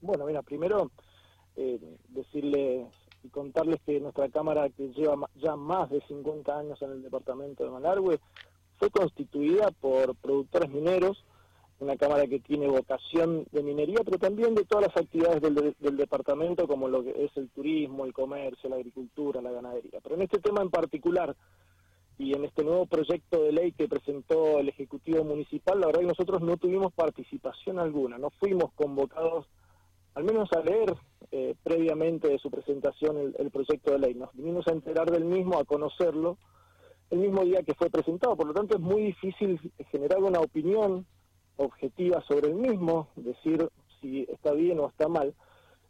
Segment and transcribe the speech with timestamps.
[0.00, 0.90] Bueno, mira, primero
[1.56, 2.86] eh, decirles
[3.24, 7.64] y contarles que nuestra Cámara, que lleva ya más de 50 años en el departamento
[7.64, 8.20] de Malargüe,
[8.76, 11.24] fue constituida por productores mineros,
[11.80, 15.96] una Cámara que tiene vocación de minería, pero también de todas las actividades del, del
[15.96, 19.98] departamento, como lo que es el turismo, el comercio, la agricultura, la ganadería.
[20.00, 21.36] Pero en este tema en particular,
[22.18, 26.06] y en este nuevo proyecto de ley que presentó el Ejecutivo Municipal, la verdad que
[26.08, 29.46] nosotros no tuvimos participación alguna, no fuimos convocados
[30.14, 30.94] al menos a leer
[31.30, 34.14] eh, previamente de su presentación el, proyecto de ley.
[34.14, 36.38] Nos vinimos a enterar del mismo, a conocerlo,
[37.10, 38.36] el mismo día que fue presentado.
[38.36, 41.06] Por lo tanto, es muy difícil generar una opinión
[41.56, 43.68] objetiva sobre el mismo, decir
[44.00, 45.34] si está bien o está mal.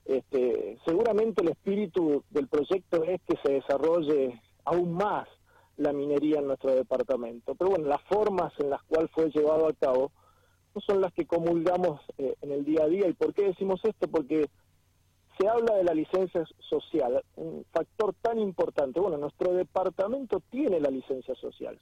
[0.04, 5.28] Este, seguramente el espíritu del proyecto es que se desarrolle aún más
[5.76, 7.54] la minería en nuestro departamento.
[7.54, 10.10] Pero bueno, las formas en las cuales fue llevado a cabo
[10.86, 13.08] son las que comulgamos eh, en el día a día.
[13.08, 14.08] ¿Y por qué decimos esto?
[14.08, 14.48] Porque
[15.38, 18.98] se habla de la licencia social, un factor tan importante.
[18.98, 21.78] Bueno, nuestro departamento tiene la licencia social.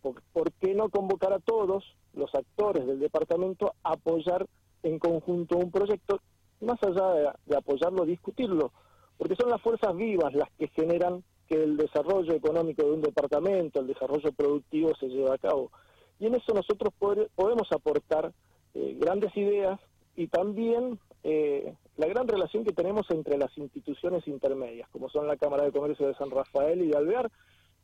[0.00, 4.46] ¿Por, qué no convocar a todos los actores del departamento a apoyar
[4.82, 6.20] en conjunto un proyecto,
[6.60, 8.72] más allá de apoyarlo, discutirlo?
[9.18, 13.80] Porque son las fuerzas vivas las que generan que el desarrollo económico de un departamento,
[13.80, 15.70] el desarrollo productivo se lleve a cabo
[16.18, 16.92] y en eso nosotros
[17.34, 18.32] podemos aportar
[18.74, 19.80] eh, grandes ideas
[20.16, 25.36] y también eh, la gran relación que tenemos entre las instituciones intermedias, como son la
[25.36, 27.30] Cámara de Comercio de San Rafael y de Alvear,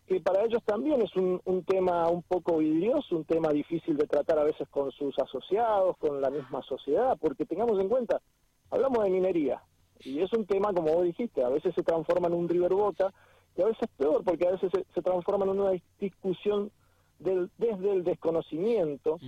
[0.06, 4.38] que para ellos también es un, tema un poco vidrioso, un tema difícil de tratar
[4.40, 8.20] a veces con sus asociados, con la misma sociedad, porque tengamos en cuenta,
[8.70, 9.62] hablamos de minería,
[10.00, 13.12] y es un tema, como vos dijiste, a veces se transforma en un river boca,
[13.56, 16.72] y a veces peor, porque a veces se, se transforma en una discusión
[17.20, 19.18] desde el desconocimiento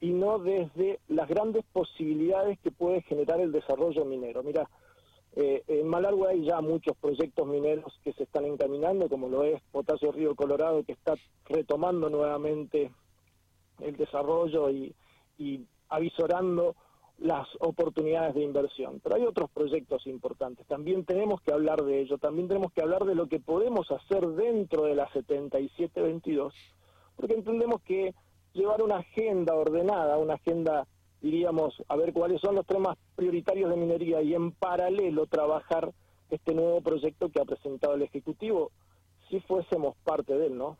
[0.00, 4.42] y no desde las grandes posibilidades que puede generar el desarrollo minero.
[4.42, 4.68] Mira,
[5.34, 9.62] eh, en Malargüe hay ya muchos proyectos mineros que se están encaminando, como lo es
[9.70, 11.14] Potasio Río Colorado, que está
[11.46, 12.90] retomando nuevamente
[13.80, 14.94] el desarrollo y,
[15.38, 16.74] y avisorando
[17.18, 19.00] las oportunidades de inversión.
[19.02, 20.66] Pero hay otros proyectos importantes.
[20.66, 22.18] También tenemos que hablar de ello.
[22.18, 26.52] También tenemos que hablar de lo que podemos hacer dentro de la 7722
[27.16, 28.14] porque entendemos que
[28.52, 30.86] llevar una agenda ordenada, una agenda,
[31.20, 35.92] diríamos, a ver cuáles son los temas prioritarios de minería y en paralelo trabajar
[36.30, 38.70] este nuevo proyecto que ha presentado el Ejecutivo,
[39.28, 40.76] si fuésemos parte de él, ¿no?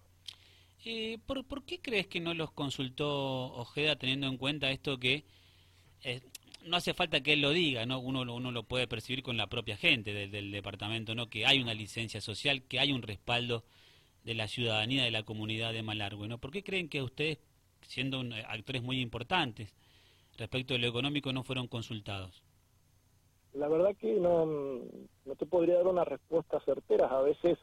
[0.85, 3.09] Eh, ¿por, ¿por, qué crees que no los consultó
[3.55, 5.25] Ojeda teniendo en cuenta esto que
[6.05, 6.21] eh,
[6.65, 7.99] no hace falta que él lo diga, ¿no?
[7.99, 11.29] Uno, uno lo puede percibir con la propia gente del, del, departamento, ¿no?
[11.29, 13.65] Que hay una licencia social, que hay un respaldo
[14.27, 16.27] de la ciudadanía de la comunidad de Malargüe.
[16.27, 16.39] ¿no?
[16.39, 17.39] ¿Por qué creen que ustedes,
[17.83, 19.73] siendo actores muy importantes
[20.37, 22.43] respecto de lo económico, no fueron consultados?
[23.55, 27.07] La verdad que no, no te podría dar una respuesta certera.
[27.07, 27.57] A veces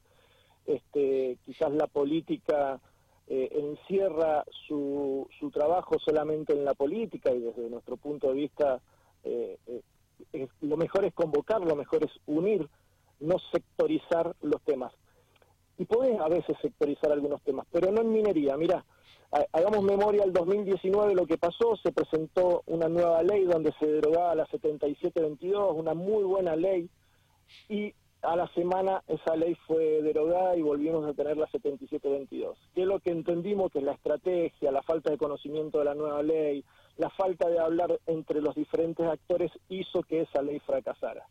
[0.65, 2.79] este, quizás la política
[3.27, 8.81] eh, encierra su, su trabajo solamente en la política y desde nuestro punto de vista
[9.25, 9.57] eh,
[10.31, 12.69] eh, lo mejor es convocar, lo mejor es unir,
[13.19, 14.93] no sectorizar los temas
[15.77, 18.55] y podés a veces sectorizar algunos temas, pero no en minería.
[18.57, 18.85] Mira,
[19.51, 24.35] hagamos memoria al 2019 lo que pasó, se presentó una nueva ley donde se derogaba
[24.35, 26.89] la 7722, una muy buena ley,
[27.69, 32.57] y a la semana esa ley fue derogada y volvimos a tener la 7722.
[32.73, 36.23] ¿Qué es lo que entendimos que la estrategia, la falta de conocimiento de la nueva
[36.23, 36.63] ley,
[36.97, 41.25] la falta de hablar entre los diferentes actores hizo que esa ley fracasara.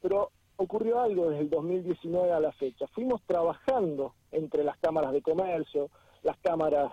[0.00, 2.86] Pero ocurrió algo desde el 2019 a la fecha.
[2.88, 5.88] Fuimos trabajando entre las cámaras de comercio,
[6.22, 6.92] las cámaras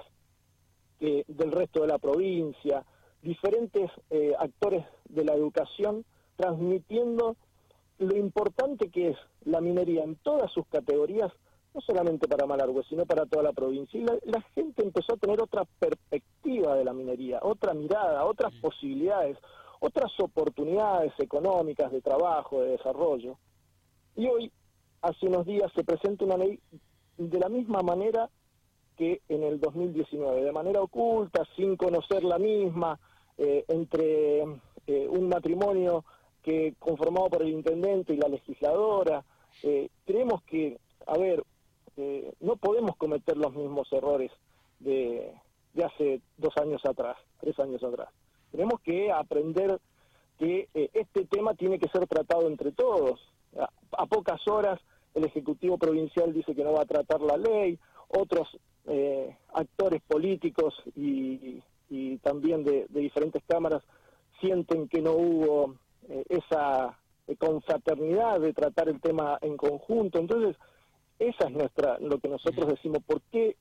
[1.00, 2.84] del resto de la provincia,
[3.22, 6.06] diferentes eh, actores de la educación,
[6.36, 7.36] transmitiendo
[7.98, 11.32] lo importante que es la minería en todas sus categorías,
[11.74, 14.00] no solamente para Malargüe, sino para toda la provincia.
[14.00, 19.38] Y la, gente empezó a tener otra perspectiva de la minería, otra mirada, otras posibilidades,
[19.80, 23.38] otras oportunidades económicas de trabajo, de desarrollo.
[24.16, 24.52] Y hoy,
[25.02, 26.60] hace unos días, se presenta una ley
[27.18, 28.30] de la misma manera
[28.98, 32.98] que en el 2019, de manera oculta, sin conocer la misma,
[33.38, 34.44] eh, entre
[34.88, 36.06] eh, un matrimonio
[36.42, 39.26] que conformado por el intendente y la legisladora.
[39.64, 41.44] Eh, creemos que, a ver,
[42.42, 44.30] no podemos cometer los mismos errores
[44.80, 45.32] de,
[45.74, 48.10] de hace dos años atrás, tres años atrás.
[48.52, 49.80] Tenemos que aprender
[50.38, 53.22] que este tema tiene que ser tratado entre todos,
[53.98, 54.80] a, pocas horas
[55.14, 58.48] el Ejecutivo Provincial dice que no va a tratar la ley, otros
[58.88, 61.62] eh, actores políticos y,
[62.22, 63.82] también de, diferentes cámaras
[64.42, 65.76] sienten que no hubo
[66.10, 66.98] eh, esa
[67.28, 70.20] eh, confraternidad de tratar el tema en conjunto.
[70.20, 70.58] Entonces,
[71.20, 73.56] esa es nuestra, lo que nosotros decimos, ¿por qué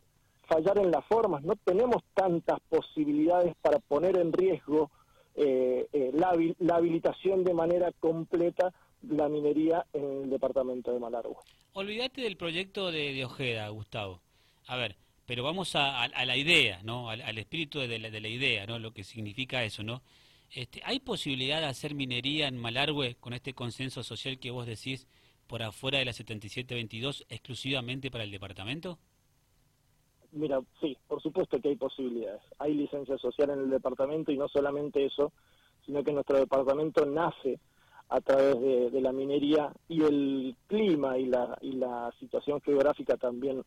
[0.48, 1.44] fallar en las formas?
[1.44, 4.90] No tenemos tantas posibilidades para poner en riesgo
[5.36, 8.72] eh, la, la, habilitación de manera completa
[9.10, 11.36] la minería en el departamento de Malargüe.
[11.72, 14.20] Olvídate del proyecto de, Ojeda, Gustavo.
[14.66, 14.96] A ver,
[15.26, 17.10] pero vamos a, la idea, ¿no?
[17.10, 18.78] Al, espíritu de la, de la, idea, ¿no?
[18.78, 20.02] Lo que significa eso, ¿no?
[20.50, 25.08] Este, ¿Hay posibilidad de hacer minería en Malargüe con este consenso social que vos decís
[25.46, 28.98] por afuera de la 7722 exclusivamente para el departamento?
[30.32, 32.42] Mira, sí, por supuesto que hay posibilidades.
[32.58, 35.32] Hay licencia social en el departamento y no solamente eso,
[35.86, 37.58] sino que nuestro departamento nace
[38.08, 38.60] a través
[38.92, 43.64] de, la minería y el clima y la, y la situación geográfica también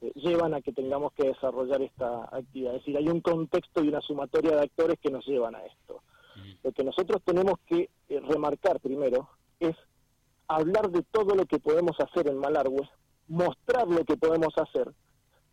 [0.00, 2.76] eh, llevan a que tengamos que desarrollar esta actividad.
[2.76, 6.02] Es decir, hay un contexto y una sumatoria de actores que nos llevan a esto.
[6.62, 9.28] Lo que nosotros tenemos que eh, remarcar primero
[9.58, 9.76] es
[10.48, 12.88] hablar de todo lo que podemos hacer en Malargüe,
[13.28, 14.90] mostrar lo que podemos hacer,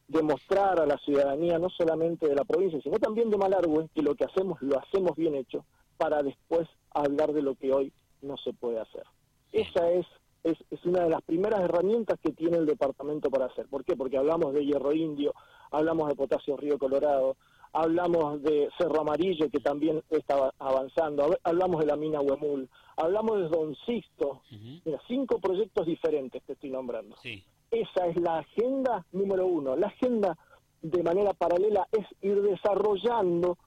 [0.07, 4.16] demostrar a la ciudadanía, no solamente de la provincia, sino también de Malargüe, que lo
[4.16, 5.66] que hacemos lo hacemos bien hecho,
[5.98, 7.92] para después hablar de lo que hoy
[8.22, 9.04] no se puede hacer.
[9.52, 10.06] Esa es,
[10.44, 13.68] es, es, una de las primeras herramientas que tiene el departamento para hacer.
[13.68, 13.96] ¿Por qué?
[13.96, 15.34] Porque hablamos de hierro indio,
[15.72, 17.38] hablamos de potasio río Colorado,
[17.74, 23.50] hablamos de Cerro Amarillo, que también está avanzando, hablamos de la mina Huemul, hablamos de
[23.50, 24.42] Don Sixto,
[24.84, 27.16] mira, cinco proyectos diferentes que estoy nombrando.
[27.18, 27.44] Sí.
[27.70, 29.75] Esa es la agenda número uno.
[29.75, 30.38] La agenda
[30.81, 33.58] de manera paralela es ir desarrollando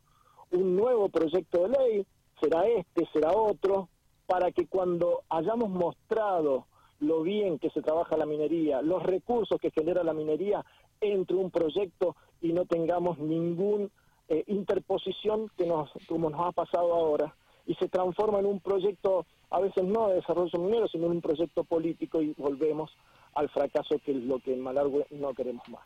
[0.53, 2.07] un nuevo proyecto de ley,
[2.41, 3.89] será este, será otro,
[4.31, 6.67] para que cuando hayamos mostrado
[7.01, 10.65] lo bien que se trabaja la minería, los recursos que genera la minería,
[11.01, 13.91] entre un proyecto y no tengamos ningún
[14.29, 17.35] eh, interposición que nos, como nos ha pasado ahora,
[17.67, 21.21] y se transforma en un proyecto, a veces no de desarrollo minero, sino en un
[21.21, 22.93] proyecto político y volvemos
[23.35, 25.83] al fracaso que es lo que en Malargüe no queremos más.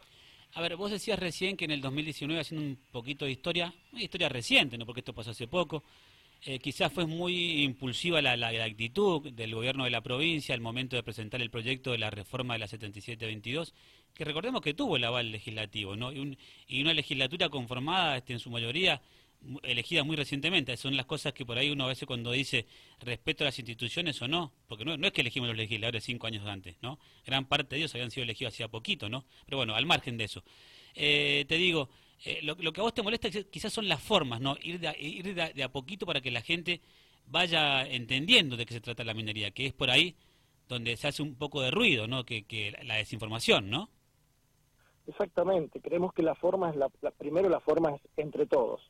[0.53, 4.03] A ver, vos decías recién que en el 2019, haciendo un poquito de historia, una
[4.03, 4.85] historia reciente, ¿no?
[4.85, 5.83] porque esto pasó hace poco,
[6.47, 8.33] eh, quizás fue muy impulsiva la,
[8.65, 12.55] actitud del gobierno de la provincia al momento de presentar el proyecto de la reforma
[12.55, 13.73] de la 7722,
[14.15, 16.13] que recordemos que tuvo el aval legislativo, ¿no?
[16.13, 16.39] Y,
[16.69, 19.01] y una legislatura conformada este, en su mayoría
[19.63, 20.77] elegida muy recientemente.
[20.77, 22.67] Son las cosas que por ahí uno a veces cuando dice
[23.01, 26.27] respeto a las instituciones o no, porque no, no es que elegimos los legisladores cinco
[26.27, 26.99] años antes, ¿no?
[27.27, 29.25] Gran parte de ellos habían sido elegidos hacía poquito, ¿no?
[29.47, 30.45] Pero bueno, al margen de eso.
[30.95, 31.91] Eh, te digo,
[32.25, 34.57] eh, lo, que a vos te molesta quizás son las formas, ¿no?
[34.63, 36.81] Ir, de, ir de, a poquito para que la gente
[37.27, 40.17] vaya entendiendo de qué se trata la minería, que es por ahí
[40.69, 42.25] donde se hace un poco de ruido, ¿no?
[42.25, 43.89] Que, que la desinformación, ¿no?
[45.07, 46.89] Exactamente, creemos que la forma es la
[47.19, 48.81] primero la forma es entre todos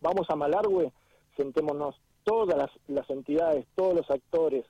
[0.00, 0.92] vamos a Malargüe,
[1.36, 4.64] sentémonos todas las, las entidades, todos los actores,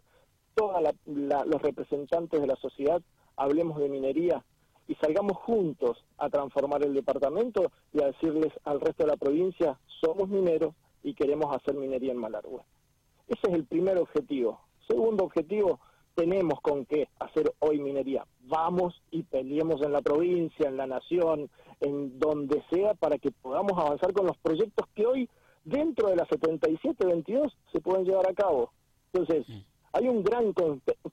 [0.54, 3.02] todos los representantes de la sociedad,
[3.36, 4.44] hablemos de minería
[4.86, 9.78] y salgamos juntos a transformar el departamento y a decirles al resto de la provincia,
[10.00, 12.62] somos mineros y queremos hacer minería en Malargüe.
[13.28, 14.60] Ese es el primer objetivo.
[14.86, 15.81] Segundo objetivo,
[16.14, 18.26] tenemos con qué hacer hoy minería.
[18.42, 21.50] Vamos y peleemos en la provincia, en la nación,
[21.81, 25.28] en donde sea, para que podamos avanzar con los proyectos que hoy,
[25.64, 28.72] dentro de la 77-22, se pueden llevar a cabo.
[29.12, 29.46] Entonces,
[29.92, 30.52] hay un gran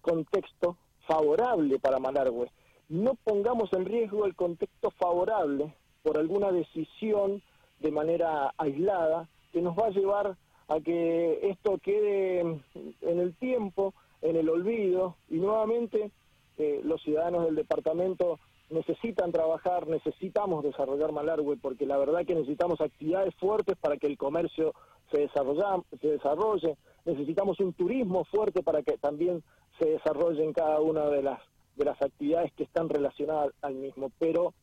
[0.02, 2.52] contexto favorable para Malargüe.
[2.92, 7.42] No pongamos en riesgo el contexto favorable por alguna decisión
[7.80, 10.36] de manera aislada que nos va a llevar
[10.68, 15.16] a que esto quede en el tiempo en el olvido.
[15.30, 16.12] Y nuevamente
[16.58, 22.82] eh, los ciudadanos del departamento necesitan trabajar, necesitamos desarrollar Malargüe porque la verdad que necesitamos
[22.82, 24.74] actividades fuertes para que el comercio
[25.14, 29.42] se, se desarrolle, necesitamos un turismo fuerte para que también
[29.80, 31.40] se desarrolle en cada una de las,
[31.76, 34.54] de las actividades que están relacionadas al mismo, pero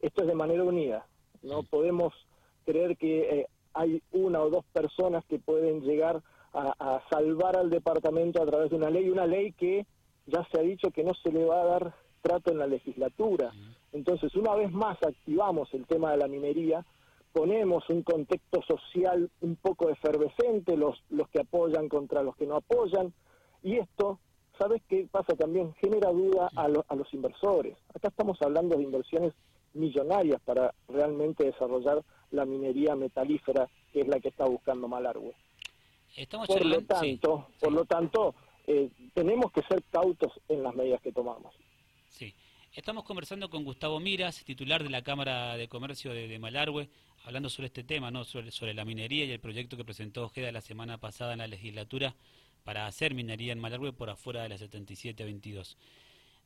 [0.00, 1.06] esto es de manera unida,
[1.42, 2.12] no podemos
[2.64, 6.22] creer que eh, hay una o dos personas que pueden llegar
[6.52, 9.86] a, salvar al departamento a través de una ley, una ley que
[10.26, 13.52] ya se ha dicho que no se le va a dar trato en la legislatura.
[13.92, 16.84] Entonces, una vez más activamos el tema de la minería,
[17.32, 22.56] ponemos un contexto social un poco efervescente, los, los que apoyan contra los que no
[22.56, 23.12] apoyan,
[23.62, 24.18] y esto,
[24.58, 25.74] ¿sabes qué pasa también?
[25.74, 27.76] Genera duda a, a los inversores.
[27.94, 29.32] Acá estamos hablando de inversiones
[29.74, 35.34] millonarias para realmente desarrollar la minería metalífera, que es la que está buscando Malargüe
[36.46, 38.34] por lo tanto, por lo tanto,
[38.66, 41.54] eh, tenemos que ser cautos en las medidas que tomamos.
[42.08, 42.34] Sí.
[42.72, 46.88] Estamos conversando con Gustavo Miras, titular de la Cámara de Comercio de, de Malargüe,
[47.24, 50.52] hablando sobre este tema, no sobre, sobre la minería y el proyecto que presentó Ojeda
[50.52, 52.14] la semana pasada en la legislatura
[52.68, 55.78] para hacer minería en Malargüe por afuera de la 77 a 22.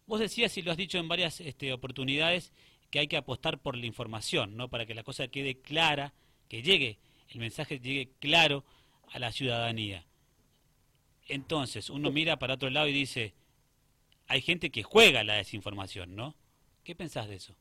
[0.06, 2.52] Vos decías, y lo has dicho en varias este, oportunidades,
[2.92, 4.68] que hay que apostar por la información, ¿no?
[4.68, 6.12] Para que la cosa quede clara,
[6.48, 7.00] que llegue,
[7.30, 8.62] el mensaje llegue claro
[9.10, 10.06] a la ciudadanía.
[11.26, 13.34] Entonces, uno mira para otro lado y dice,
[14.28, 16.36] hay gente que juega la desinformación, ¿no?
[16.84, 17.56] ¿Qué pensás de eso?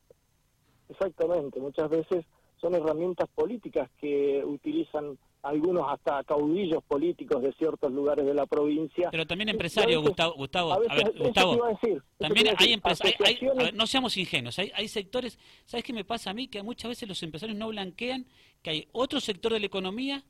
[0.88, 2.24] Exactamente, muchas veces
[2.60, 9.08] son herramientas políticas que utilizan algunos hasta caudillos políticos de ciertos lugares de la provincia.
[9.10, 11.78] Pero también empresarios, Gustavo, Gustavo, a, ver, Gustavo
[12.16, 16.46] también hay empresarios, no seamos ingenuos, hay, hay sectores, ¿sabes qué me pasa a mí?
[16.46, 18.26] Que muchas veces los empresarios no blanquean
[18.62, 20.24] que hay otro sector de la economía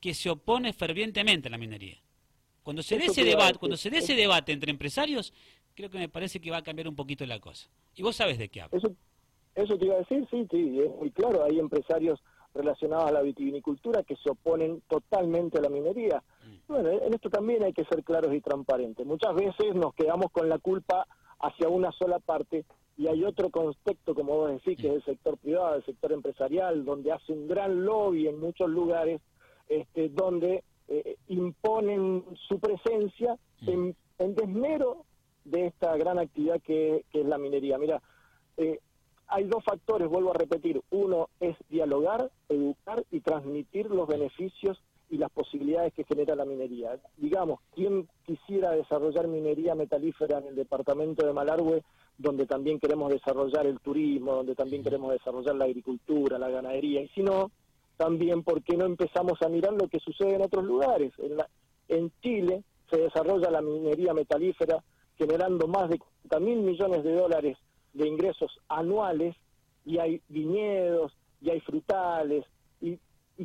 [0.00, 1.98] que se opone fervientemente a la minería.
[2.62, 5.32] Cuando se dé ese debate, cuando se dé ese debate entre empresarios,
[5.74, 7.70] creo que me parece que va a cambiar un poquito la cosa.
[7.94, 8.76] Y vos sabes de qué hablo.
[8.76, 8.94] Eso,
[9.54, 12.22] eso te iba a decir, sí, sí, es muy claro, hay empresarios
[12.54, 16.22] relacionados a la vitivinicultura que se oponen totalmente a la minería.
[16.44, 16.72] Mm.
[16.72, 19.06] Bueno, en esto también hay que ser claros y transparentes.
[19.06, 21.06] Muchas veces nos quedamos con la culpa
[21.40, 22.64] hacia una sola parte
[22.96, 26.84] y hay otro contexto, como vos decís, que es el sector privado, el sector empresarial,
[26.84, 29.20] donde hace un gran lobby en muchos lugares,
[29.68, 33.68] este, donde eh, imponen su presencia mm.
[33.68, 35.04] en, en, desmero
[35.44, 37.78] de esta gran actividad que, que es la minería.
[37.78, 38.02] Mira,
[38.58, 38.80] eh,
[39.32, 40.82] hay dos factores, vuelvo a repetir.
[40.90, 46.98] Uno es dialogar, educar y transmitir los beneficios y las posibilidades que genera la minería.
[47.16, 51.82] Digamos, quien quisiera desarrollar minería metalífera en el departamento de Malargüe,
[52.18, 57.08] donde también queremos desarrollar el turismo, donde también queremos desarrollar la agricultura, la ganadería, y
[57.08, 57.50] si no,
[57.96, 61.12] también por qué no empezamos a mirar lo que sucede en otros lugares.
[61.18, 61.38] En,
[61.88, 64.82] en Chile se desarrolla la minería metalífera
[65.16, 67.56] generando más de 40 mil millones de dólares
[67.92, 69.36] de ingresos anuales
[69.84, 72.44] y hay viñedos y hay frutales
[72.80, 72.98] y,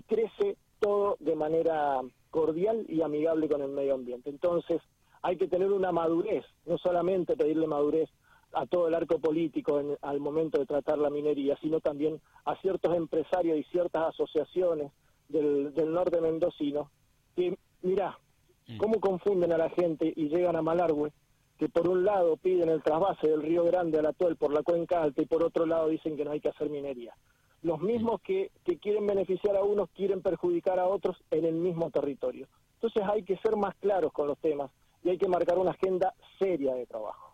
[0.06, 2.00] crece todo de manera
[2.30, 4.30] cordial y amigable con el medio ambiente.
[4.30, 4.80] Entonces
[5.24, 8.08] hay que tener una madurez, no solamente pedirle madurez
[8.54, 12.56] a todo el arco político en, al momento de tratar la minería, sino también a
[12.58, 14.92] ciertos empresarios y ciertas asociaciones
[15.30, 16.92] del, del norte mendocino
[17.36, 18.20] que, mirá,
[18.68, 18.78] mm.
[18.78, 21.12] cómo confunden a la gente y llegan a Malargüe
[21.58, 25.02] que por un lado piden el trasvase del Río Grande al Atuel por la cuenca
[25.02, 27.16] alta y por otro lado dicen que no hay que hacer minería.
[27.64, 31.90] Los mismos que, que quieren beneficiar a unos quieren perjudicar a otros en el mismo
[31.90, 32.48] territorio.
[32.76, 34.70] Entonces hay que ser más claros con los temas
[35.04, 37.27] y hay que marcar una agenda seria de trabajo.